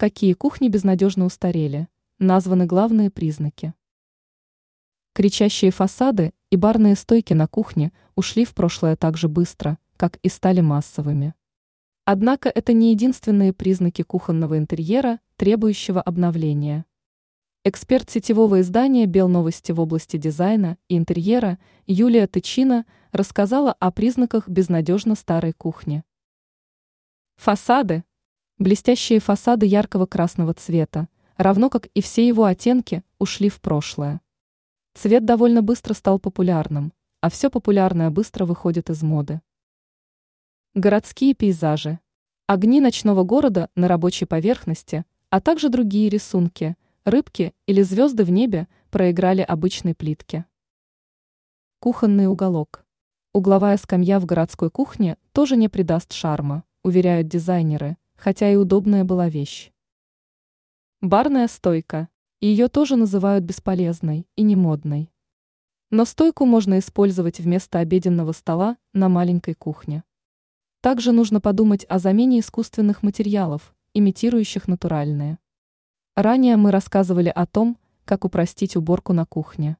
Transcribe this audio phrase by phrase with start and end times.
[0.00, 1.86] Какие кухни безнадежно устарели?
[2.18, 3.74] Названы главные признаки.
[5.12, 10.30] Кричащие фасады и барные стойки на кухне ушли в прошлое так же быстро, как и
[10.30, 11.34] стали массовыми.
[12.06, 16.86] Однако это не единственные признаки кухонного интерьера, требующего обновления.
[17.64, 25.14] Эксперт сетевого издания «Белновости» в области дизайна и интерьера Юлия Тычина рассказала о признаках безнадежно
[25.14, 26.04] старой кухни.
[27.36, 28.02] Фасады.
[28.60, 34.20] Блестящие фасады яркого красного цвета, равно как и все его оттенки, ушли в прошлое.
[34.94, 39.40] Цвет довольно быстро стал популярным, а все популярное быстро выходит из моды.
[40.74, 41.98] Городские пейзажи.
[42.46, 48.68] Огни ночного города на рабочей поверхности, а также другие рисунки– Рыбки или звезды в небе
[48.90, 50.44] проиграли обычной плитке.
[51.78, 52.84] Кухонный уголок.
[53.32, 59.30] Угловая скамья в городской кухне тоже не придаст шарма, уверяют дизайнеры, хотя и удобная была
[59.30, 59.72] вещь.
[61.00, 62.08] Барная стойка.
[62.42, 65.10] Ее тоже называют бесполезной и немодной.
[65.88, 70.04] Но стойку можно использовать вместо обеденного стола на маленькой кухне.
[70.82, 75.38] Также нужно подумать о замене искусственных материалов, имитирующих натуральные.
[76.14, 79.78] Ранее мы рассказывали о том, как упростить уборку на кухне.